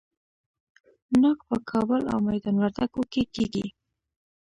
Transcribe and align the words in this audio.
ناک 1.21 1.39
په 1.49 1.55
کابل 1.69 2.01
او 2.11 2.19
میدان 2.27 2.55
وردګو 2.57 3.03
کې 3.11 3.23
کیږي. 3.33 3.65